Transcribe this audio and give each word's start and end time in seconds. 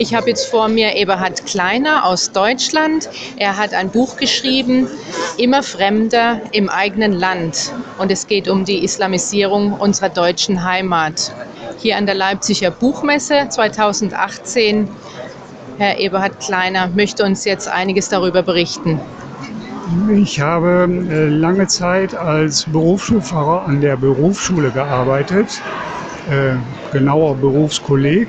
Ich 0.00 0.14
habe 0.14 0.30
jetzt 0.30 0.46
vor 0.46 0.68
mir 0.68 0.96
Eberhard 0.96 1.44
Kleiner 1.44 2.06
aus 2.06 2.32
Deutschland. 2.32 3.10
Er 3.36 3.58
hat 3.58 3.74
ein 3.74 3.90
Buch 3.90 4.16
geschrieben, 4.16 4.88
Immer 5.36 5.62
Fremder 5.62 6.40
im 6.52 6.70
eigenen 6.70 7.12
Land. 7.12 7.70
Und 7.98 8.10
es 8.10 8.26
geht 8.26 8.48
um 8.48 8.64
die 8.64 8.82
Islamisierung 8.82 9.74
unserer 9.74 10.08
deutschen 10.08 10.64
Heimat. 10.64 11.34
Hier 11.80 11.98
an 11.98 12.06
der 12.06 12.14
Leipziger 12.14 12.70
Buchmesse 12.70 13.48
2018. 13.50 14.88
Herr 15.76 15.98
Eberhard 15.98 16.40
Kleiner 16.40 16.88
möchte 16.88 17.22
uns 17.22 17.44
jetzt 17.44 17.68
einiges 17.68 18.08
darüber 18.08 18.42
berichten. 18.42 18.98
Ich 20.14 20.40
habe 20.40 20.88
äh, 21.10 21.28
lange 21.28 21.66
Zeit 21.66 22.14
als 22.14 22.64
Berufsschulpfarrer 22.64 23.66
an 23.66 23.82
der 23.82 23.98
Berufsschule 23.98 24.70
gearbeitet, 24.70 25.60
äh, 26.30 26.54
genauer 26.90 27.36
Berufskolleg 27.36 28.28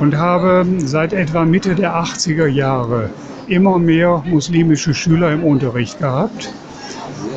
und 0.00 0.16
habe 0.16 0.66
seit 0.78 1.12
etwa 1.12 1.44
Mitte 1.44 1.74
der 1.74 1.94
80er 1.94 2.46
Jahre 2.46 3.10
immer 3.46 3.78
mehr 3.78 4.22
muslimische 4.26 4.94
Schüler 4.94 5.32
im 5.32 5.44
Unterricht 5.44 5.98
gehabt. 5.98 6.52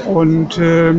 Und 0.07 0.57
äh, 0.57 0.93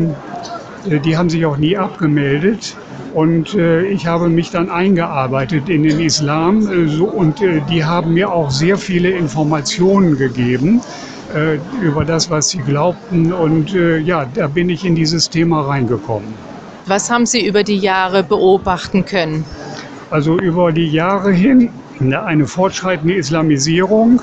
die 0.86 1.16
haben 1.16 1.30
sich 1.30 1.44
auch 1.46 1.56
nie 1.56 1.76
abgemeldet. 1.76 2.76
Und 3.14 3.54
äh, 3.54 3.82
ich 3.84 4.06
habe 4.06 4.28
mich 4.28 4.50
dann 4.50 4.70
eingearbeitet 4.70 5.68
in 5.68 5.82
den 5.82 6.00
Islam 6.00 6.66
äh, 6.66 6.88
so, 6.88 7.04
und 7.04 7.42
äh, 7.42 7.60
die 7.68 7.84
haben 7.84 8.14
mir 8.14 8.32
auch 8.32 8.50
sehr 8.50 8.78
viele 8.78 9.10
Informationen 9.10 10.16
gegeben 10.16 10.80
äh, 11.34 11.58
über 11.84 12.06
das, 12.06 12.30
was 12.30 12.48
sie 12.48 12.58
glaubten. 12.58 13.32
Und 13.32 13.74
äh, 13.74 13.98
ja, 13.98 14.26
da 14.32 14.46
bin 14.46 14.70
ich 14.70 14.84
in 14.86 14.94
dieses 14.94 15.28
Thema 15.28 15.60
reingekommen. 15.60 16.28
Was 16.86 17.10
haben 17.10 17.26
Sie 17.26 17.46
über 17.46 17.62
die 17.62 17.78
Jahre 17.78 18.24
beobachten 18.24 19.04
können? 19.04 19.44
Also 20.12 20.38
über 20.38 20.72
die 20.72 20.88
Jahre 20.88 21.32
hin 21.32 21.70
eine 21.98 22.46
fortschreitende 22.46 23.14
Islamisierung. 23.14 24.20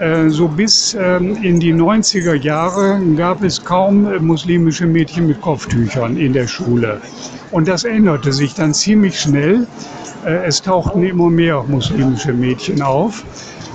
Äh, 0.00 0.30
so 0.30 0.48
bis 0.48 0.96
ähm, 0.98 1.36
in 1.44 1.60
die 1.60 1.72
90er 1.72 2.34
Jahre 2.34 3.00
gab 3.16 3.44
es 3.44 3.64
kaum 3.64 4.08
muslimische 4.26 4.86
Mädchen 4.86 5.28
mit 5.28 5.40
Kopftüchern 5.40 6.16
in 6.16 6.32
der 6.32 6.48
Schule. 6.48 7.00
Und 7.52 7.68
das 7.68 7.84
änderte 7.84 8.32
sich 8.32 8.54
dann 8.54 8.74
ziemlich 8.74 9.20
schnell. 9.20 9.68
Äh, 10.26 10.44
es 10.44 10.60
tauchten 10.60 11.04
immer 11.04 11.30
mehr 11.30 11.62
muslimische 11.68 12.32
Mädchen 12.32 12.82
auf. 12.82 13.22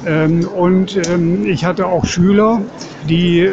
Ähm, 0.06 0.48
und 0.48 1.08
ähm, 1.08 1.46
ich 1.46 1.64
hatte 1.66 1.86
auch 1.88 2.06
Schüler, 2.06 2.62
die 3.08 3.50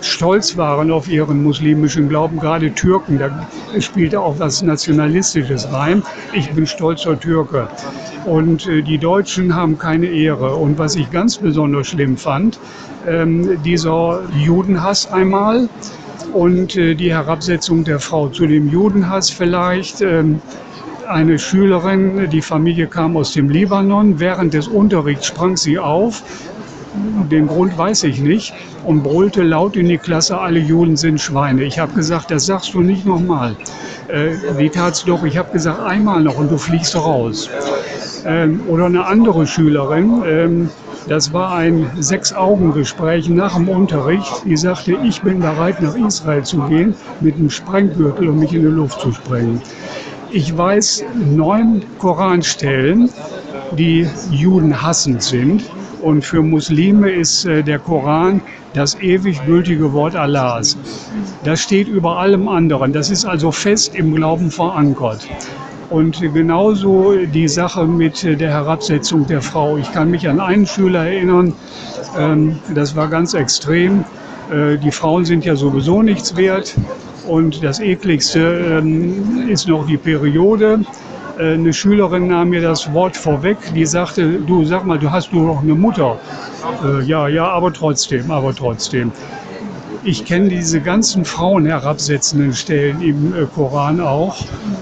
stolz 0.00 0.56
waren 0.56 0.90
auf 0.90 1.08
ihren 1.08 1.42
muslimischen 1.42 2.08
Glauben, 2.08 2.38
gerade 2.38 2.72
Türken. 2.72 3.18
Da 3.18 3.48
spielte 3.80 4.20
auch 4.20 4.38
was 4.38 4.62
Nationalistisches 4.62 5.72
rein. 5.72 6.02
Ich 6.32 6.50
bin 6.50 6.66
stolzer 6.66 7.18
Türke. 7.18 7.68
Und 8.24 8.66
äh, 8.66 8.82
die 8.82 8.98
Deutschen 8.98 9.54
haben 9.54 9.78
keine 9.78 10.06
Ehre. 10.06 10.54
Und 10.56 10.78
was 10.78 10.96
ich 10.96 11.10
ganz 11.10 11.38
besonders 11.38 11.88
schlimm 11.88 12.16
fand, 12.16 12.58
ähm, 13.06 13.62
dieser 13.62 14.22
Judenhass 14.36 15.10
einmal 15.10 15.68
und 16.32 16.76
äh, 16.76 16.94
die 16.94 17.12
Herabsetzung 17.12 17.84
der 17.84 18.00
Frau 18.00 18.28
zu 18.28 18.46
dem 18.46 18.68
Judenhass 18.68 19.30
vielleicht. 19.30 20.02
Eine 21.08 21.38
Schülerin, 21.38 22.28
die 22.28 22.42
Familie 22.42 22.86
kam 22.86 23.16
aus 23.16 23.32
dem 23.32 23.48
Libanon. 23.48 24.20
Während 24.20 24.52
des 24.52 24.68
Unterrichts 24.68 25.24
sprang 25.24 25.56
sie 25.56 25.78
auf, 25.78 26.22
den 27.30 27.46
Grund 27.46 27.78
weiß 27.78 28.04
ich 28.04 28.20
nicht, 28.20 28.52
und 28.84 29.02
brüllte 29.02 29.42
laut 29.42 29.76
in 29.76 29.88
die 29.88 29.96
Klasse, 29.96 30.38
alle 30.38 30.58
Juden 30.58 30.98
sind 30.98 31.18
Schweine. 31.18 31.64
Ich 31.64 31.78
habe 31.78 31.94
gesagt, 31.94 32.30
das 32.30 32.44
sagst 32.44 32.74
du 32.74 32.82
nicht 32.82 33.06
nochmal. 33.06 33.56
Äh, 34.08 34.32
die 34.58 34.68
tat's 34.68 35.02
doch, 35.02 35.24
ich 35.24 35.38
habe 35.38 35.50
gesagt, 35.50 35.80
einmal 35.80 36.22
noch 36.22 36.36
und 36.36 36.50
du 36.50 36.58
fliegst 36.58 36.94
raus. 36.94 37.48
Ähm, 38.26 38.60
oder 38.68 38.84
eine 38.84 39.06
andere 39.06 39.46
Schülerin, 39.46 40.22
ähm, 40.26 40.70
das 41.08 41.32
war 41.32 41.54
ein 41.54 41.90
Sechs-Augen-Gespräch 41.98 43.30
nach 43.30 43.54
dem 43.54 43.70
Unterricht. 43.70 44.44
Die 44.44 44.58
sagte, 44.58 44.98
ich 45.02 45.22
bin 45.22 45.40
bereit, 45.40 45.80
nach 45.80 45.96
Israel 45.96 46.42
zu 46.42 46.58
gehen 46.68 46.94
mit 47.20 47.36
einem 47.36 47.48
Sprenggürtel, 47.48 48.28
um 48.28 48.40
mich 48.40 48.52
in 48.52 48.60
die 48.60 48.68
Luft 48.68 49.00
zu 49.00 49.12
sprengen. 49.12 49.62
Ich 50.30 50.56
weiß 50.56 51.04
neun 51.14 51.82
Koranstellen, 51.98 53.08
die 53.72 54.06
Juden 54.30 54.82
hassend 54.82 55.22
sind. 55.22 55.64
Und 56.02 56.22
für 56.22 56.42
Muslime 56.42 57.10
ist 57.10 57.44
äh, 57.44 57.62
der 57.62 57.78
Koran 57.78 58.42
das 58.74 59.00
ewig 59.00 59.44
gültige 59.46 59.92
Wort 59.92 60.14
Allahs. 60.14 60.76
Das 61.44 61.60
steht 61.60 61.88
über 61.88 62.18
allem 62.18 62.46
anderen. 62.46 62.92
Das 62.92 63.10
ist 63.10 63.24
also 63.24 63.50
fest 63.50 63.94
im 63.94 64.14
Glauben 64.14 64.50
verankert. 64.50 65.26
Und 65.90 66.20
genauso 66.20 67.14
die 67.16 67.48
Sache 67.48 67.86
mit 67.86 68.22
der 68.22 68.50
Herabsetzung 68.50 69.26
der 69.26 69.40
Frau. 69.40 69.78
Ich 69.78 69.90
kann 69.92 70.10
mich 70.10 70.28
an 70.28 70.40
einen 70.40 70.66
Schüler 70.66 71.06
erinnern, 71.06 71.54
ähm, 72.18 72.58
das 72.74 72.94
war 72.94 73.08
ganz 73.08 73.32
extrem. 73.32 74.04
Äh, 74.50 74.76
die 74.76 74.90
Frauen 74.90 75.24
sind 75.24 75.44
ja 75.46 75.56
sowieso 75.56 76.02
nichts 76.02 76.36
wert. 76.36 76.74
Und 77.28 77.62
das 77.62 77.78
ekligste 77.78 78.40
ähm, 78.80 79.48
ist 79.50 79.68
noch 79.68 79.86
die 79.86 79.98
Periode. 79.98 80.80
Äh, 81.38 81.52
eine 81.54 81.74
Schülerin 81.74 82.28
nahm 82.28 82.48
mir 82.48 82.62
das 82.62 82.90
Wort 82.94 83.18
vorweg, 83.18 83.58
die 83.74 83.84
sagte, 83.84 84.40
du 84.40 84.64
sag 84.64 84.86
mal, 84.86 84.98
du 84.98 85.10
hast 85.10 85.30
du 85.32 85.40
noch 85.40 85.62
eine 85.62 85.74
Mutter. 85.74 86.18
Äh, 86.82 87.02
ja, 87.04 87.28
ja, 87.28 87.46
aber 87.48 87.70
trotzdem, 87.70 88.30
aber 88.30 88.54
trotzdem. 88.54 89.12
Ich 90.04 90.24
kenne 90.24 90.48
diese 90.48 90.80
ganzen 90.80 91.26
Frauen 91.26 91.66
herabsetzenden 91.66 92.54
Stellen 92.54 93.02
im 93.02 93.34
äh, 93.34 93.44
Koran 93.54 94.00
auch. 94.00 94.36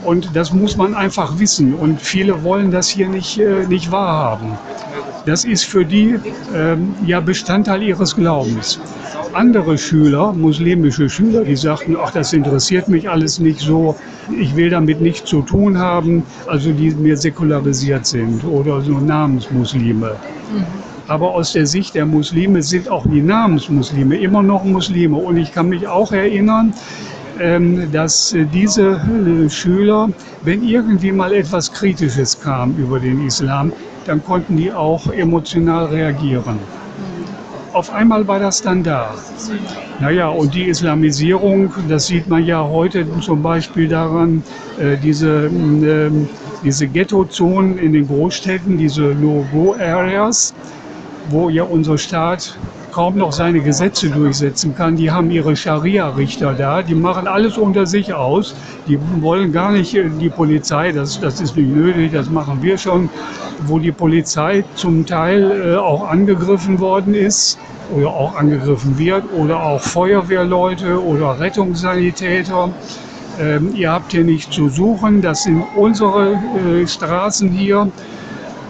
Und 0.04 0.36
das 0.36 0.52
muss 0.52 0.76
man 0.76 0.94
einfach 0.94 1.40
wissen. 1.40 1.74
Und 1.74 2.00
viele 2.00 2.44
wollen 2.44 2.70
das 2.70 2.88
hier 2.88 3.08
nicht, 3.08 3.40
äh, 3.40 3.66
nicht 3.66 3.90
wahrhaben. 3.90 4.56
Das 5.24 5.44
ist 5.44 5.64
für 5.64 5.84
die 5.84 6.14
ähm, 6.54 6.94
ja 7.04 7.18
Bestandteil 7.18 7.82
ihres 7.82 8.14
Glaubens 8.14 8.78
andere 9.36 9.76
Schüler, 9.76 10.32
muslimische 10.32 11.08
Schüler, 11.10 11.44
die 11.44 11.56
sagten, 11.56 11.96
ach, 12.02 12.10
das 12.10 12.32
interessiert 12.32 12.88
mich 12.88 13.08
alles 13.08 13.38
nicht 13.38 13.60
so, 13.60 13.94
ich 14.36 14.56
will 14.56 14.70
damit 14.70 15.00
nichts 15.00 15.28
zu 15.28 15.42
tun 15.42 15.76
haben, 15.78 16.22
also 16.46 16.72
die 16.72 16.90
mehr 16.92 17.18
säkularisiert 17.18 18.06
sind 18.06 18.44
oder 18.44 18.80
so 18.80 18.92
Namensmuslime. 18.98 20.16
Mhm. 20.52 20.64
Aber 21.08 21.34
aus 21.34 21.52
der 21.52 21.66
Sicht 21.66 21.94
der 21.94 22.06
Muslime 22.06 22.62
sind 22.62 22.88
auch 22.88 23.06
die 23.06 23.20
Namensmuslime 23.20 24.16
immer 24.16 24.42
noch 24.42 24.64
Muslime. 24.64 25.16
Und 25.16 25.36
ich 25.36 25.52
kann 25.52 25.68
mich 25.68 25.86
auch 25.86 26.10
erinnern, 26.12 26.74
ähm, 27.38 27.92
dass 27.92 28.34
diese 28.52 29.00
äh, 29.46 29.50
Schüler, 29.50 30.08
wenn 30.42 30.64
irgendwie 30.64 31.12
mal 31.12 31.32
etwas 31.32 31.70
Kritisches 31.72 32.40
kam 32.40 32.74
über 32.76 32.98
den 32.98 33.24
Islam, 33.26 33.72
dann 34.06 34.24
konnten 34.24 34.56
die 34.56 34.72
auch 34.72 35.12
emotional 35.12 35.86
reagieren 35.86 36.58
auf 37.76 37.92
einmal 37.92 38.26
war 38.26 38.38
das 38.38 38.62
dann 38.62 38.82
da. 38.82 39.14
Naja, 40.00 40.28
und 40.28 40.54
die 40.54 40.64
Islamisierung, 40.64 41.70
das 41.88 42.06
sieht 42.06 42.26
man 42.26 42.42
ja 42.46 42.66
heute 42.66 43.06
zum 43.20 43.42
Beispiel 43.42 43.86
daran, 43.86 44.42
äh, 44.78 44.96
diese, 44.96 45.46
äh, 45.46 46.10
diese 46.64 46.88
Ghetto-Zonen 46.88 47.78
in 47.78 47.92
den 47.92 48.06
Großstädten, 48.06 48.78
diese 48.78 49.02
No-Go-Areas, 49.02 50.54
wo 51.30 51.48
ja 51.48 51.64
unser 51.64 51.98
Staat 51.98 52.58
kaum 52.96 53.18
noch 53.18 53.32
seine 53.32 53.60
Gesetze 53.60 54.08
durchsetzen 54.08 54.74
kann. 54.74 54.96
Die 54.96 55.10
haben 55.10 55.30
ihre 55.30 55.54
Scharia-Richter 55.54 56.54
da, 56.54 56.82
die 56.82 56.94
machen 56.94 57.26
alles 57.26 57.58
unter 57.58 57.84
sich 57.84 58.14
aus. 58.14 58.54
Die 58.86 58.98
wollen 59.20 59.52
gar 59.52 59.72
nicht 59.72 59.94
äh, 59.94 60.08
die 60.08 60.30
Polizei, 60.30 60.92
das, 60.92 61.20
das 61.20 61.42
ist 61.42 61.56
nicht 61.56 61.68
nötig, 61.68 62.12
das 62.12 62.30
machen 62.30 62.62
wir 62.62 62.78
schon. 62.78 63.10
Wo 63.66 63.78
die 63.78 63.92
Polizei 63.92 64.64
zum 64.76 65.04
Teil 65.04 65.74
äh, 65.74 65.76
auch 65.76 66.08
angegriffen 66.08 66.80
worden 66.80 67.12
ist 67.12 67.58
oder 67.94 68.08
auch 68.08 68.34
angegriffen 68.34 68.98
wird 68.98 69.24
oder 69.36 69.62
auch 69.62 69.80
Feuerwehrleute 69.82 71.04
oder 71.04 71.38
Rettungssanitäter. 71.38 72.70
Ähm, 73.38 73.74
ihr 73.74 73.92
habt 73.92 74.12
hier 74.12 74.24
nicht 74.24 74.54
zu 74.54 74.70
suchen, 74.70 75.20
das 75.20 75.42
sind 75.42 75.62
unsere 75.76 76.32
äh, 76.32 76.86
Straßen 76.86 77.50
hier. 77.50 77.90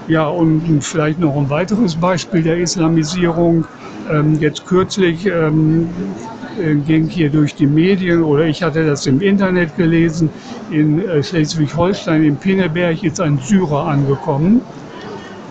Ja, 0.08 0.28
und 0.28 0.82
vielleicht 0.82 1.18
noch 1.18 1.36
ein 1.36 1.50
weiteres 1.50 1.96
Beispiel 1.96 2.42
der 2.42 2.58
Islamisierung. 2.58 3.66
Ähm, 4.10 4.38
jetzt 4.38 4.64
kürzlich 4.64 5.26
ähm, 5.26 5.88
äh, 6.60 6.76
ging 6.76 7.08
hier 7.08 7.28
durch 7.28 7.56
die 7.56 7.66
Medien 7.66 8.22
oder 8.22 8.46
ich 8.46 8.62
hatte 8.62 8.86
das 8.86 9.06
im 9.06 9.20
Internet 9.20 9.76
gelesen, 9.76 10.30
in 10.70 11.06
äh, 11.06 11.22
Schleswig-Holstein, 11.22 12.22
in 12.22 12.36
Pinneberg 12.36 13.02
ist 13.02 13.20
ein 13.20 13.38
Syrer 13.38 13.86
angekommen 13.86 14.60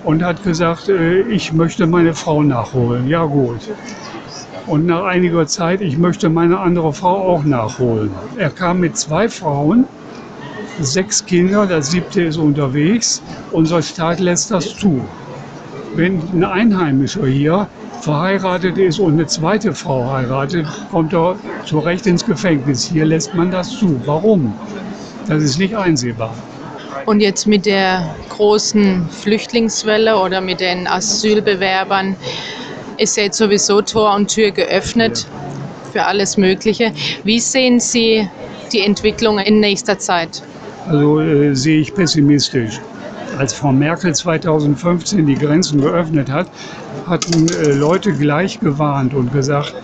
und 0.06 0.24
hat 0.24 0.42
gesagt, 0.44 0.88
äh, 0.88 1.22
ich 1.22 1.52
möchte 1.52 1.86
meine 1.86 2.14
Frau 2.14 2.42
nachholen. 2.42 3.10
Ja 3.10 3.26
gut. 3.26 3.60
Und 4.68 4.86
nach 4.86 5.04
einiger 5.04 5.46
Zeit, 5.48 5.82
ich 5.82 5.98
möchte 5.98 6.30
meine 6.30 6.60
andere 6.60 6.94
Frau 6.94 7.18
auch 7.18 7.44
nachholen. 7.44 8.10
Er 8.38 8.50
kam 8.50 8.80
mit 8.80 8.98
zwei 8.98 9.28
Frauen, 9.28 9.86
sechs 10.80 11.26
Kinder, 11.26 11.66
das 11.66 11.92
siebte 11.92 12.24
ist 12.24 12.38
unterwegs. 12.38 13.22
Unser 13.52 13.82
Staat 13.82 14.20
lässt 14.20 14.52
das 14.52 14.76
zu. 14.76 15.02
Wenn 15.96 16.22
ein 16.34 16.44
Einheimischer 16.44 17.26
hier 17.26 17.68
verheiratet 18.02 18.78
ist 18.78 19.00
und 19.00 19.14
eine 19.14 19.26
zweite 19.26 19.74
Frau 19.74 20.12
heiratet, 20.12 20.68
kommt 20.92 21.14
er 21.14 21.38
zu 21.66 21.80
Recht 21.80 22.06
ins 22.06 22.26
Gefängnis. 22.26 22.86
Hier 22.86 23.06
lässt 23.06 23.34
man 23.34 23.52
das 23.52 23.70
zu. 23.72 24.00
Warum? 24.06 24.54
Das 25.28 25.42
ist 25.42 25.58
nicht 25.58 25.76
einsehbar. 25.76 26.34
Und 27.06 27.20
jetzt 27.20 27.48
mit 27.48 27.66
der 27.66 28.16
großen 28.30 29.08
Flüchtlingswelle 29.10 30.18
oder 30.18 30.42
mit 30.42 30.60
den 30.60 30.88
Asylbewerbern 30.88 32.16
ist 32.98 33.18
jetzt 33.18 33.38
sowieso 33.38 33.82
Tor 33.82 34.16
und 34.16 34.28
Tür 34.28 34.52
geöffnet 34.52 35.26
für 35.92 36.04
alles 36.06 36.38
Mögliche. 36.38 36.92
Wie 37.24 37.40
sehen 37.40 37.80
Sie 37.80 38.28
die 38.72 38.82
Entwicklung 38.82 39.40
in 39.40 39.60
nächster 39.60 40.00
Zeit? 40.00 40.42
Also 40.88 41.20
äh, 41.20 41.56
sehe 41.56 41.80
ich 41.80 41.94
pessimistisch. 41.94 42.80
Als 43.38 43.54
Frau 43.54 43.72
Merkel 43.72 44.14
2015 44.14 45.26
die 45.26 45.36
Grenzen 45.36 45.82
geöffnet 45.82 46.32
hat, 46.32 46.48
hatten 47.08 47.48
äh, 47.50 47.74
Leute 47.74 48.14
gleich 48.14 48.60
gewarnt 48.60 49.14
und 49.14 49.34
gesagt, 49.34 49.76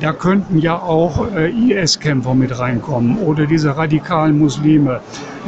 da 0.00 0.12
könnten 0.12 0.58
ja 0.58 0.80
auch 0.80 1.26
äh, 1.34 1.50
IS-Kämpfer 1.50 2.34
mit 2.34 2.58
reinkommen 2.58 3.18
oder 3.18 3.46
diese 3.46 3.76
radikalen 3.76 4.38
Muslime. 4.38 5.00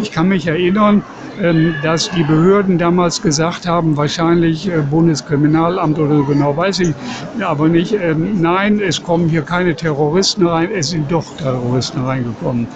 Ich 0.03 0.11
kann 0.11 0.29
mich 0.29 0.47
erinnern, 0.47 1.03
ähm, 1.41 1.75
dass 1.83 2.11
die 2.11 2.25
Behörden 2.25 2.77
damals 2.77 3.23
gesagt 3.23 3.67
haben, 3.67 3.97
wahrscheinlich 3.97 4.69
äh, 4.69 4.83
Bundeskriminalamt 4.83 5.99
oder 5.99 6.17
so 6.17 6.25
genau 6.25 6.57
weiß 6.57 6.81
ich, 6.81 6.95
aber 7.41 7.69
nicht, 7.69 7.95
ähm, 7.95 8.41
nein, 8.41 8.81
es 8.81 9.03
kommen 9.03 9.29
hier 9.29 9.43
keine 9.43 9.75
Terroristen 9.75 10.47
rein, 10.47 10.69
es 10.75 10.91
sind 10.91 11.11
doch 11.11 11.25
Terroristen 11.37 12.05
reingekommen. 12.05 12.67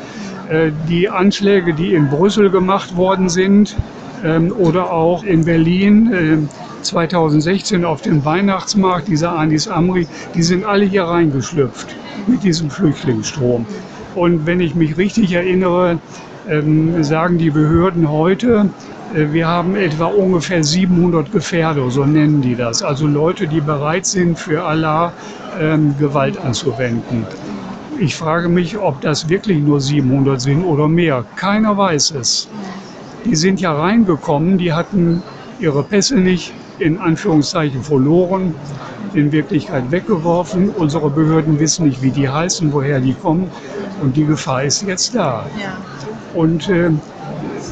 Äh, 0.49 0.71
die 0.89 1.09
Anschläge, 1.09 1.75
die 1.75 1.95
in 1.95 2.09
Brüssel 2.09 2.51
gemacht 2.51 2.97
worden 2.97 3.29
sind 3.29 3.77
ähm, 4.25 4.53
oder 4.53 4.93
auch 4.93 5.25
in 5.25 5.45
Berlin, 5.45 6.49
2016 6.83 7.85
auf 7.85 8.03
dem 8.03 8.25
Weihnachtsmarkt, 8.25 9.09
dieser 9.09 9.37
Anis 9.37 9.69
Amri, 9.69 10.07
die 10.35 10.43
sind 10.43 10.65
alle 10.65 10.85
hier 10.85 11.05
reingeschlüpft 11.05 11.95
mit 12.27 12.43
diesem 12.43 12.71
Flüchtlingsstrom. 12.71 13.67
Und 14.15 14.47
wenn 14.47 14.61
ich 14.61 14.75
mich 14.75 14.97
richtig 14.97 15.33
erinnere, 15.33 15.99
ähm, 16.49 17.03
sagen 17.03 17.39
die 17.39 17.51
Behörden 17.51 18.11
heute, 18.11 18.69
äh, 19.15 19.33
wir 19.33 19.47
haben 19.47 19.77
etwa 19.77 20.07
ungefähr 20.07 20.63
700 20.63 21.33
Gefährder, 21.33 21.91
so 21.91 22.05
nennen 22.05 22.43
die 22.43 22.55
das. 22.55 22.83
Also 22.83 23.07
Leute, 23.07 23.47
die 23.47 23.61
bereit 23.61 24.07
sind, 24.07 24.39
für 24.39 24.65
Allah 24.65 25.13
ähm, 25.61 25.95
Gewalt 25.99 26.39
anzuwenden. 26.39 27.27
Ich 27.99 28.17
frage 28.17 28.49
mich, 28.49 28.77
ob 28.77 29.01
das 29.01 29.29
wirklich 29.29 29.59
nur 29.59 29.81
700 29.81 30.41
sind 30.41 30.65
oder 30.65 30.89
mehr. 30.89 31.25
Keiner 31.37 31.77
weiß 31.77 32.13
es. 32.13 32.49
Die 33.25 33.37
sind 33.37 33.61
ja 33.61 33.73
reingekommen, 33.73 34.59
die 34.59 34.73
hatten 34.73 35.23
ihre 35.61 35.83
Pässe 35.83 36.17
nicht, 36.17 36.53
in 36.81 36.99
Anführungszeichen 36.99 37.83
verloren, 37.83 38.55
in 39.15 39.31
Wirklichkeit 39.31 39.91
weggeworfen. 39.93 40.71
Unsere 40.71 41.09
Behörden 41.09 41.61
wissen 41.61 41.87
nicht, 41.87 42.03
wie 42.03 42.11
die 42.11 42.29
heißen, 42.29 42.73
woher 42.73 42.99
die 43.01 43.15
kommen. 43.15 43.49
Und 44.03 44.17
die 44.17 44.25
Gefahr 44.27 44.65
ist 44.65 44.83
jetzt 44.83 45.15
da. 45.15 45.47
Ja. 45.61 45.77
Und 46.35 46.69
äh, 46.69 46.91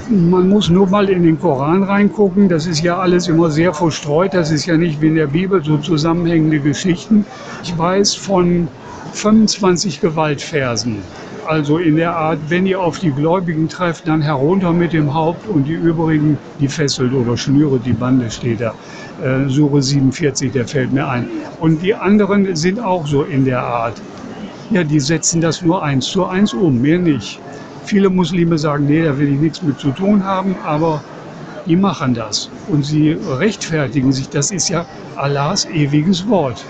man 0.08 0.48
muss 0.48 0.70
nur 0.70 0.86
mal 0.88 1.08
in 1.08 1.24
den 1.24 1.40
Koran 1.40 1.82
reingucken. 1.82 2.48
Das 2.48 2.66
ist 2.66 2.80
ja 2.82 2.98
alles 2.98 3.26
immer 3.26 3.50
sehr 3.50 3.74
verstreut. 3.74 4.34
Das 4.34 4.52
ist 4.52 4.66
ja 4.66 4.76
nicht 4.76 5.00
wie 5.00 5.08
in 5.08 5.16
der 5.16 5.26
Bibel 5.26 5.64
so 5.64 5.78
zusammenhängende 5.78 6.60
Geschichten. 6.60 7.26
Ich 7.64 7.76
weiß 7.76 8.14
von 8.14 8.68
25 9.12 10.00
Gewaltversen. 10.00 10.98
Also 11.46 11.78
in 11.78 11.96
der 11.96 12.16
Art, 12.16 12.38
wenn 12.48 12.66
ihr 12.66 12.80
auf 12.80 13.00
die 13.00 13.10
Gläubigen 13.10 13.68
trefft, 13.68 14.06
dann 14.06 14.22
herunter 14.22 14.72
mit 14.72 14.92
dem 14.92 15.12
Haupt 15.12 15.48
und 15.48 15.64
die 15.64 15.72
übrigen, 15.72 16.38
die 16.60 16.68
fesselt 16.68 17.12
oder 17.12 17.36
schnüre, 17.36 17.80
die 17.80 17.92
Bande 17.92 18.30
steht 18.30 18.60
da. 18.60 18.74
Äh, 19.22 19.48
Sure 19.48 19.82
47, 19.82 20.52
der 20.52 20.66
fällt 20.66 20.92
mir 20.92 21.08
ein. 21.08 21.26
Und 21.58 21.82
die 21.82 21.94
anderen 21.94 22.54
sind 22.54 22.78
auch 22.78 23.06
so 23.06 23.24
in 23.24 23.44
der 23.44 23.62
Art. 23.62 24.00
Ja, 24.70 24.84
die 24.84 25.00
setzen 25.00 25.40
das 25.40 25.62
nur 25.62 25.82
eins 25.82 26.06
zu 26.06 26.24
eins 26.24 26.54
um, 26.54 26.80
mehr 26.80 26.98
nicht. 26.98 27.40
Viele 27.84 28.08
Muslime 28.08 28.56
sagen, 28.56 28.86
nee, 28.86 29.02
da 29.02 29.18
will 29.18 29.32
ich 29.32 29.40
nichts 29.40 29.62
mit 29.62 29.78
zu 29.80 29.90
tun 29.90 30.24
haben, 30.24 30.54
aber 30.64 31.02
die 31.66 31.76
machen 31.76 32.14
das. 32.14 32.50
Und 32.68 32.84
sie 32.84 33.16
rechtfertigen 33.28 34.12
sich, 34.12 34.28
das 34.28 34.50
ist 34.50 34.68
ja 34.68 34.86
Allahs 35.16 35.66
ewiges 35.66 36.26
Wort. 36.28 36.64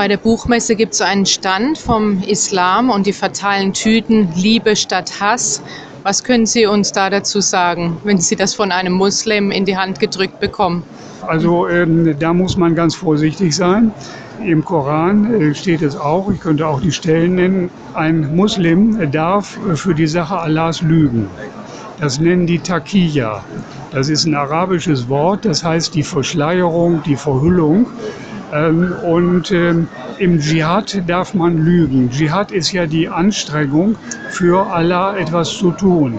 Bei 0.00 0.08
der 0.08 0.16
Buchmesse 0.16 0.76
gibt 0.76 0.94
es 0.94 1.02
einen 1.02 1.26
Stand 1.26 1.76
vom 1.76 2.22
Islam 2.22 2.88
und 2.88 3.06
die 3.06 3.12
fatalen 3.12 3.74
Tüten 3.74 4.30
Liebe 4.34 4.74
statt 4.74 5.20
Hass. 5.20 5.60
Was 6.04 6.24
können 6.24 6.46
Sie 6.46 6.64
uns 6.64 6.90
da 6.92 7.10
dazu 7.10 7.42
sagen, 7.42 7.98
wenn 8.02 8.16
Sie 8.16 8.34
das 8.34 8.54
von 8.54 8.72
einem 8.72 8.94
Muslim 8.94 9.50
in 9.50 9.66
die 9.66 9.76
Hand 9.76 10.00
gedrückt 10.00 10.40
bekommen? 10.40 10.84
Also 11.26 11.68
ähm, 11.68 12.16
da 12.18 12.32
muss 12.32 12.56
man 12.56 12.74
ganz 12.74 12.94
vorsichtig 12.94 13.54
sein. 13.54 13.92
Im 14.42 14.64
Koran 14.64 15.34
äh, 15.34 15.54
steht 15.54 15.82
es 15.82 15.96
auch, 15.96 16.30
ich 16.30 16.40
könnte 16.40 16.66
auch 16.66 16.80
die 16.80 16.92
Stellen 16.92 17.34
nennen, 17.34 17.70
ein 17.92 18.34
Muslim 18.34 19.12
darf 19.12 19.58
für 19.74 19.94
die 19.94 20.06
Sache 20.06 20.38
Allahs 20.38 20.80
lügen. 20.80 21.28
Das 22.00 22.18
nennen 22.18 22.46
die 22.46 22.60
Takiya. 22.60 23.44
Das 23.90 24.08
ist 24.08 24.24
ein 24.24 24.34
arabisches 24.34 25.10
Wort, 25.10 25.44
das 25.44 25.62
heißt 25.62 25.94
die 25.94 26.04
Verschleierung, 26.04 27.02
die 27.04 27.16
Verhüllung. 27.16 27.84
Ähm, 28.52 28.92
und 29.02 29.50
ähm, 29.52 29.88
im 30.18 30.40
Dschihad 30.40 31.02
darf 31.06 31.34
man 31.34 31.58
lügen. 31.64 32.10
Dschihad 32.10 32.50
ist 32.50 32.72
ja 32.72 32.86
die 32.86 33.08
Anstrengung, 33.08 33.96
für 34.30 34.66
Allah 34.66 35.16
etwas 35.16 35.50
zu 35.50 35.70
tun. 35.70 36.18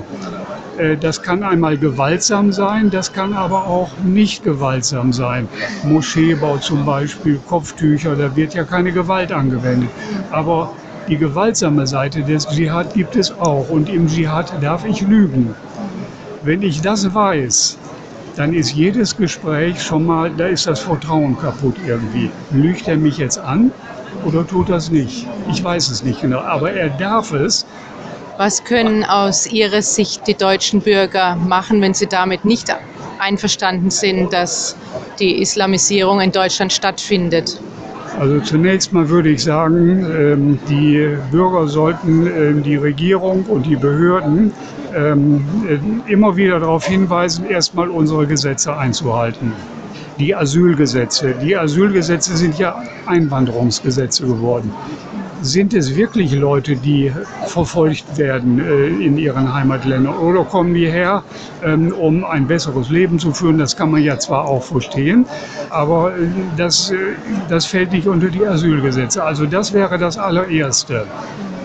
Äh, 0.78 0.98
das 0.98 1.22
kann 1.22 1.44
einmal 1.44 1.78
gewaltsam 1.78 2.51
sein, 2.51 2.89
das 2.89 3.12
kann 3.13 3.33
aber 3.33 3.68
auch 3.68 3.89
nicht 4.04 4.44
gewaltsam 4.44 5.13
sein. 5.13 5.48
Moscheebau 5.83 6.57
zum 6.57 6.86
Beispiel, 6.86 7.39
Kopftücher, 7.48 8.16
da 8.16 8.36
wird 8.36 8.54
ja 8.54 8.63
keine 8.63 8.92
Gewalt 8.92 9.31
angewendet. 9.31 9.89
Aber 10.31 10.74
die 11.07 11.18
gewaltsame 11.18 11.88
Seite 11.88 12.24
des 12.24 12.48
Dschihad 12.48 12.94
gibt 12.94 13.16
es 13.16 13.31
auch. 13.31 13.69
Und 13.69 13.89
im 13.89 14.07
Dschihad 14.07 14.54
darf 14.62 14.86
ich 14.86 15.01
lügen. 15.01 15.54
Wenn 16.44 16.62
ich 16.62 16.81
das 16.81 17.13
weiß, 17.13 17.78
dann 18.36 18.54
ist 18.54 18.74
jedes 18.74 19.16
Gespräch 19.16 19.81
schon 19.81 20.06
mal, 20.06 20.31
da 20.31 20.48
ist 20.48 20.68
das 20.68 20.80
Vertrauen 20.80 21.38
kaputt 21.38 21.75
irgendwie. 21.86 22.30
Lügt 22.51 22.88
er 22.88 22.98
mich 22.98 23.18
jetzt 23.18 23.38
an 23.38 23.72
oder 24.25 24.45
tut 24.45 24.69
das 24.69 24.89
nicht? 24.89 25.28
Ich 25.50 25.63
weiß 25.63 25.89
es 25.89 26.04
nicht 26.04 26.22
genau, 26.22 26.39
aber 26.39 26.72
er 26.72 26.89
darf 26.89 27.33
es. 27.33 27.66
Was 28.38 28.63
können 28.63 29.04
aus 29.04 29.45
Ihrer 29.45 29.81
Sicht 29.81 30.25
die 30.28 30.33
deutschen 30.33 30.81
Bürger 30.81 31.36
machen, 31.36 31.81
wenn 31.81 31.94
sie 31.94 32.07
damit 32.07 32.45
nicht 32.45 32.75
einverstanden 33.19 33.92
sind, 33.92 34.33
dass 34.33 34.75
die 35.19 35.42
Islamisierung 35.42 36.22
in 36.22 36.31
Deutschland 36.31 36.74
stattfindet? 36.74 37.60
Also 38.19 38.39
zunächst 38.42 38.92
mal 38.94 39.07
würde 39.10 39.30
ich 39.30 39.44
sagen, 39.44 40.06
ähm, 40.06 40.60
die 40.68 41.18
Bürger 41.31 41.68
sollten 41.68 42.28
ähm, 42.28 42.63
die 42.63 42.75
Regierung 42.75 43.45
und 43.45 43.66
die 43.66 43.75
Behörden 43.75 44.51
ähm, 44.95 45.45
äh, 46.07 46.11
immer 46.11 46.35
wieder 46.35 46.59
darauf 46.59 46.85
hinweisen, 46.85 47.45
erstmal 47.45 47.89
unsere 47.89 48.27
Gesetze 48.27 48.75
einzuhalten. 48.75 49.53
Die 50.19 50.35
Asylgesetze. 50.35 51.33
Die 51.41 51.55
Asylgesetze 51.55 52.37
sind 52.37 52.59
ja 52.59 52.81
Einwanderungsgesetze 53.06 54.25
geworden 54.25 54.71
sind 55.42 55.73
es 55.73 55.95
wirklich 55.95 56.33
Leute, 56.33 56.75
die 56.75 57.11
verfolgt 57.47 58.18
werden 58.18 58.59
äh, 58.59 58.87
in 58.87 59.18
ihren 59.18 59.54
Heimatländern 59.54 60.16
oder 60.16 60.44
kommen 60.44 60.73
die 60.73 60.89
her, 60.89 61.23
ähm, 61.63 61.92
um 61.94 62.23
ein 62.23 62.47
besseres 62.47 62.89
Leben 62.89 63.18
zu 63.19 63.33
führen? 63.33 63.57
Das 63.57 63.75
kann 63.75 63.92
man 63.92 64.04
ja 64.04 64.19
zwar 64.19 64.47
auch 64.47 64.63
verstehen, 64.63 65.25
aber 65.69 66.16
äh, 66.16 66.27
das, 66.57 66.92
äh, 66.92 66.95
das 67.49 67.66
fällt 67.66 67.92
nicht 67.92 68.07
unter 68.07 68.27
die 68.27 68.45
Asylgesetze. 68.45 69.23
Also 69.23 69.45
das 69.45 69.73
wäre 69.73 69.97
das 69.97 70.18
allererste. 70.18 71.06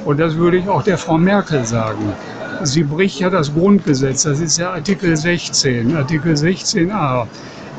Und 0.05 0.21
das 0.21 0.37
würde 0.37 0.59
ich 0.59 0.69
auch 0.69 0.83
der 0.83 0.99
Frau 0.99 1.19
Merkel 1.19 1.65
sagen. 1.65 2.13
Sie 2.63 2.83
bricht 2.83 3.21
ja 3.21 3.31
das 3.31 3.53
Grundgesetz, 3.53 4.23
das 4.23 4.41
ist 4.41 4.59
ja 4.59 4.73
Artikel 4.73 5.17
16, 5.17 5.97
Artikel 5.97 6.35
16a. 6.35 7.27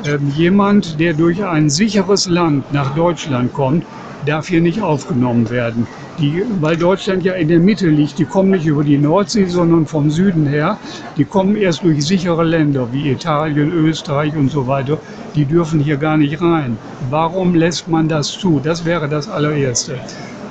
Ähm, 0.04 0.32
jemand, 0.36 1.00
der 1.00 1.14
durch 1.14 1.44
ein 1.44 1.68
sicheres 1.68 2.28
Land 2.28 2.72
nach 2.72 2.94
Deutschland 2.94 3.52
kommt, 3.52 3.84
darf 4.26 4.48
hier 4.48 4.60
nicht 4.60 4.80
aufgenommen 4.80 5.50
werden. 5.50 5.86
Die, 6.18 6.42
weil 6.60 6.76
Deutschland 6.76 7.24
ja 7.24 7.34
in 7.34 7.48
der 7.48 7.60
Mitte 7.60 7.88
liegt, 7.88 8.18
die 8.18 8.24
kommen 8.24 8.50
nicht 8.50 8.66
über 8.66 8.84
die 8.84 8.98
Nordsee, 8.98 9.46
sondern 9.46 9.86
vom 9.86 10.10
Süden 10.10 10.46
her. 10.46 10.78
Die 11.16 11.24
kommen 11.24 11.56
erst 11.56 11.82
durch 11.82 12.04
sichere 12.04 12.44
Länder 12.44 12.88
wie 12.92 13.10
Italien, 13.10 13.72
Österreich 13.72 14.34
und 14.36 14.50
so 14.50 14.66
weiter. 14.66 14.98
Die 15.34 15.44
dürfen 15.44 15.80
hier 15.80 15.96
gar 15.96 16.16
nicht 16.16 16.40
rein. 16.40 16.76
Warum 17.10 17.54
lässt 17.54 17.88
man 17.88 18.08
das 18.08 18.32
zu? 18.32 18.60
Das 18.62 18.84
wäre 18.84 19.08
das 19.08 19.28
allererste. 19.28 19.98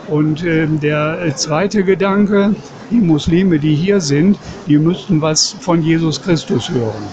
Und 0.07 0.43
äh, 0.43 0.67
der 0.67 1.35
zweite 1.35 1.83
Gedanke, 1.83 2.55
die 2.91 2.99
Muslime, 2.99 3.59
die 3.59 3.75
hier 3.75 4.01
sind, 4.01 4.37
die 4.67 4.77
müssten 4.77 5.21
was 5.21 5.55
von 5.59 5.81
Jesus 5.81 6.21
Christus 6.21 6.69
hören. 6.69 7.03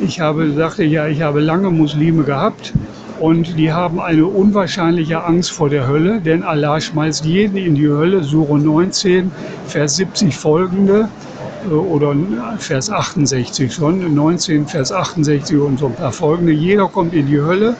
Ich 0.00 0.20
habe, 0.20 0.52
sagte 0.52 0.84
ja, 0.84 1.06
ich 1.08 1.20
habe 1.22 1.40
lange 1.40 1.70
Muslime 1.70 2.24
gehabt 2.24 2.72
und 3.20 3.58
die 3.58 3.70
haben 3.70 4.00
eine 4.00 4.26
unwahrscheinliche 4.26 5.22
Angst 5.24 5.50
vor 5.50 5.68
der 5.68 5.86
Hölle, 5.86 6.20
denn 6.20 6.42
Allah 6.42 6.80
schmeißt 6.80 7.24
jeden 7.26 7.58
in 7.58 7.74
die 7.74 7.88
Hölle. 7.88 8.24
Sure 8.24 8.58
19, 8.58 9.30
Vers 9.66 9.96
70 9.96 10.34
folgende 10.34 11.08
äh, 11.68 11.74
oder 11.74 12.14
Vers 12.58 12.90
68 12.90 13.72
schon, 13.72 14.14
19, 14.14 14.66
Vers 14.66 14.90
68 14.90 15.58
und 15.58 15.78
so 15.78 15.86
ein 15.86 15.94
paar 15.94 16.12
folgende. 16.12 16.52
Jeder 16.52 16.88
kommt 16.88 17.12
in 17.12 17.26
die 17.26 17.40
Hölle. 17.40 17.76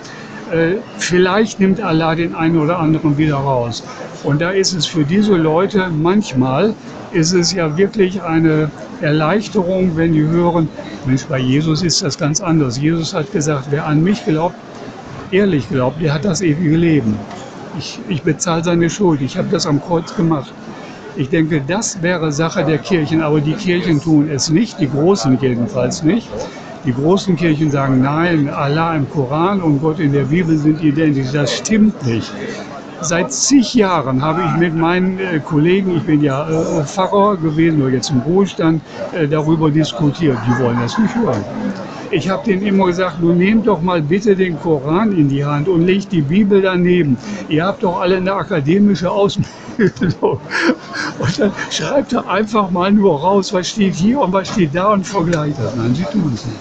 Äh, 0.50 0.76
vielleicht 0.98 1.60
nimmt 1.60 1.80
Allah 1.80 2.14
den 2.14 2.34
einen 2.34 2.58
oder 2.58 2.78
anderen 2.78 3.16
wieder 3.16 3.36
raus. 3.36 3.82
Und 4.24 4.40
da 4.40 4.50
ist 4.50 4.72
es 4.72 4.86
für 4.86 5.04
diese 5.04 5.36
Leute 5.36 5.88
manchmal 5.90 6.74
ist 7.12 7.32
es 7.32 7.52
ja 7.52 7.76
wirklich 7.76 8.22
eine 8.22 8.70
Erleichterung, 9.00 9.96
wenn 9.96 10.12
die 10.12 10.22
hören, 10.22 10.68
Mensch, 11.06 11.24
bei 11.24 11.38
Jesus 11.38 11.82
ist 11.82 12.02
das 12.02 12.18
ganz 12.18 12.40
anders. 12.40 12.78
Jesus 12.78 13.14
hat 13.14 13.32
gesagt, 13.32 13.66
wer 13.70 13.86
an 13.86 14.02
mich 14.02 14.24
glaubt, 14.24 14.54
ehrlich 15.30 15.68
glaubt, 15.68 16.02
der 16.02 16.12
hat 16.12 16.24
das 16.24 16.40
ewige 16.40 16.76
Leben. 16.76 17.16
Ich, 17.78 17.98
ich 18.08 18.22
bezahle 18.22 18.64
seine 18.64 18.90
Schuld. 18.90 19.22
Ich 19.22 19.38
habe 19.38 19.48
das 19.50 19.66
am 19.66 19.80
Kreuz 19.80 20.14
gemacht. 20.14 20.52
Ich 21.16 21.28
denke, 21.28 21.62
das 21.66 22.02
wäre 22.02 22.32
Sache 22.32 22.64
der 22.64 22.78
Kirchen, 22.78 23.22
aber 23.22 23.40
die 23.40 23.54
Kirchen 23.54 24.00
tun 24.00 24.28
es 24.30 24.50
nicht, 24.50 24.78
die 24.80 24.88
Großen 24.88 25.38
jedenfalls 25.40 26.02
nicht. 26.02 26.28
Die 26.84 26.94
großen 26.94 27.36
Kirchen 27.36 27.70
sagen, 27.70 28.00
nein, 28.00 28.48
Allah 28.48 28.96
im 28.96 29.08
Koran 29.10 29.60
und 29.60 29.80
Gott 29.80 29.98
in 29.98 30.12
der 30.12 30.24
Bibel 30.24 30.56
sind 30.56 30.82
identisch. 30.82 31.30
Das 31.32 31.54
stimmt 31.58 32.06
nicht. 32.06 32.32
Seit 33.02 33.32
zig 33.32 33.74
Jahren 33.74 34.22
habe 34.22 34.42
ich 34.42 34.56
mit 34.58 34.74
meinen 34.74 35.18
äh, 35.18 35.40
Kollegen, 35.40 35.96
ich 35.96 36.02
bin 36.02 36.22
ja 36.22 36.48
äh, 36.48 36.84
Pfarrer 36.84 37.36
gewesen, 37.36 37.78
nur 37.78 37.90
jetzt 37.90 38.10
im 38.10 38.20
Ruhestand, 38.20 38.82
äh, 39.12 39.26
darüber 39.26 39.70
diskutiert. 39.70 40.38
Die 40.46 40.62
wollen 40.62 40.78
das 40.80 40.98
nicht 40.98 41.14
hören. 41.16 41.42
Ich 42.12 42.28
habe 42.28 42.44
denen 42.44 42.62
immer 42.62 42.86
gesagt, 42.86 43.20
nun 43.20 43.38
nehmt 43.38 43.66
doch 43.68 43.80
mal 43.80 44.02
bitte 44.02 44.34
den 44.34 44.58
Koran 44.58 45.12
in 45.12 45.28
die 45.28 45.44
Hand 45.44 45.68
und 45.68 45.86
legt 45.86 46.10
die 46.10 46.22
Bibel 46.22 46.60
daneben. 46.60 47.16
Ihr 47.48 47.64
habt 47.64 47.84
doch 47.84 48.00
alle 48.00 48.16
eine 48.16 48.32
akademische 48.32 49.10
Ausbildung. 49.10 50.40
Und 51.18 51.38
dann 51.38 51.52
schreibt 51.70 52.12
er 52.12 52.28
einfach 52.28 52.70
mal 52.70 52.90
nur 52.90 53.20
raus, 53.20 53.52
was 53.52 53.68
steht 53.68 53.94
hier 53.94 54.20
und 54.20 54.32
was 54.32 54.48
steht 54.48 54.74
da 54.74 54.92
und 54.92 55.06
vergleicht 55.06 55.58
das. 55.58 55.76
Nein, 55.76 55.94
sie 55.94 56.04
tun 56.04 56.32
es 56.34 56.46
nicht. 56.46 56.58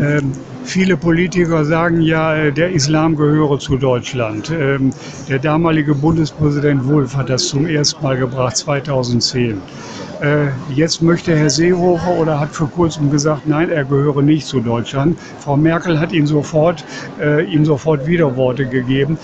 Ähm, 0.00 0.32
Viele 0.68 0.98
Politiker 0.98 1.64
sagen 1.64 2.02
ja, 2.02 2.36
äh, 2.36 2.52
der 2.52 2.72
Islam 2.72 3.16
gehöre 3.16 3.58
zu 3.58 3.78
Deutschland. 3.78 4.50
Ähm, 4.50 4.90
der 5.26 5.38
damalige 5.38 5.94
Bundespräsident 5.94 6.86
Wulff 6.86 7.16
hat 7.16 7.30
das 7.30 7.48
zum 7.48 7.66
ersten 7.66 8.02
Mal 8.02 8.18
gebracht, 8.18 8.54
2010. 8.54 9.62
Äh, 10.20 10.48
jetzt 10.74 11.00
möchte 11.00 11.34
Herr 11.34 11.48
Seehofer 11.48 12.10
oder 12.18 12.38
hat 12.38 12.50
vor 12.50 12.70
kurzem 12.70 13.10
gesagt, 13.10 13.46
nein, 13.46 13.70
er 13.70 13.86
gehöre 13.86 14.20
nicht 14.20 14.46
zu 14.46 14.60
Deutschland. 14.60 15.18
Frau 15.40 15.56
Merkel 15.56 15.98
hat 15.98 16.12
ihm 16.12 16.26
sofort, 16.26 16.84
äh, 17.18 17.44
ihm 17.46 17.64
sofort 17.64 18.06
Widerworte 18.06 18.66
gegeben. 18.66 19.16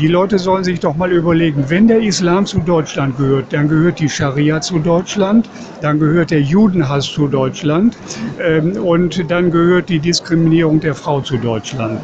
Die 0.00 0.08
Leute 0.08 0.38
sollen 0.38 0.64
sich 0.64 0.80
doch 0.80 0.96
mal 0.96 1.12
überlegen, 1.12 1.64
wenn 1.68 1.86
der 1.86 2.00
Islam 2.00 2.46
zu 2.46 2.60
Deutschland 2.60 3.18
gehört, 3.18 3.52
dann 3.52 3.68
gehört 3.68 4.00
die 4.00 4.08
Scharia 4.08 4.58
zu 4.60 4.78
Deutschland, 4.78 5.50
dann 5.82 5.98
gehört 5.98 6.30
der 6.30 6.40
Judenhass 6.40 7.04
zu 7.04 7.28
Deutschland 7.28 7.96
ähm, 8.40 8.72
und 8.82 9.30
dann 9.30 9.50
gehört 9.50 9.90
die 9.90 9.98
Diskriminierung 9.98 10.80
der 10.80 10.94
Frau 10.94 11.20
zu 11.20 11.36
Deutschland. 11.36 12.00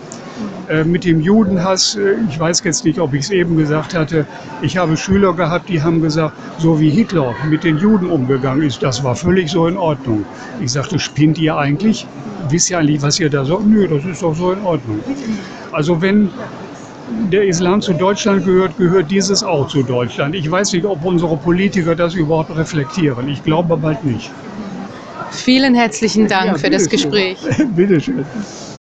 Äh, 0.68 0.84
mit 0.84 1.04
dem 1.04 1.20
Judenhass, 1.20 1.96
äh, 1.96 2.16
ich 2.28 2.38
weiß 2.38 2.62
jetzt 2.64 2.84
nicht, 2.84 2.98
ob 2.98 3.14
ich 3.14 3.24
es 3.24 3.30
eben 3.30 3.56
gesagt 3.56 3.94
hatte, 3.94 4.26
ich 4.60 4.76
habe 4.76 4.98
Schüler 4.98 5.32
gehabt, 5.32 5.70
die 5.70 5.82
haben 5.82 6.02
gesagt, 6.02 6.34
so 6.58 6.78
wie 6.78 6.90
Hitler 6.90 7.34
mit 7.48 7.64
den 7.64 7.78
Juden 7.78 8.10
umgegangen 8.10 8.62
ist, 8.62 8.82
das 8.82 9.02
war 9.02 9.16
völlig 9.16 9.50
so 9.50 9.66
in 9.66 9.78
Ordnung. 9.78 10.26
Ich 10.60 10.72
sagte, 10.72 10.98
spinnt 10.98 11.38
ihr 11.38 11.56
eigentlich? 11.56 12.06
Wisst 12.50 12.68
ihr 12.70 12.78
eigentlich, 12.78 13.00
was 13.00 13.18
ihr 13.18 13.30
da 13.30 13.46
sagt? 13.46 13.66
Nö, 13.66 13.88
das 13.88 14.04
ist 14.04 14.22
doch 14.22 14.34
so 14.34 14.52
in 14.52 14.60
Ordnung. 14.60 15.00
Also 15.72 16.02
wenn 16.02 16.30
der 17.32 17.44
Islam 17.44 17.80
zu 17.80 17.92
Deutschland 17.92 18.44
gehört, 18.44 18.76
gehört 18.76 19.10
dieses 19.10 19.42
auch 19.42 19.68
zu 19.68 19.82
Deutschland. 19.82 20.34
Ich 20.34 20.50
weiß 20.50 20.72
nicht, 20.72 20.84
ob 20.84 21.04
unsere 21.04 21.36
Politiker 21.36 21.94
das 21.94 22.14
überhaupt 22.14 22.54
reflektieren. 22.56 23.28
Ich 23.28 23.42
glaube 23.42 23.76
bald 23.76 24.04
nicht. 24.04 24.30
Vielen 25.30 25.74
herzlichen 25.74 26.26
Dank 26.26 26.46
ja, 26.46 26.54
für 26.54 26.70
das 26.70 26.88
Gespräch. 26.88 27.38
Bitte 27.74 28.00
schön. 28.00 28.24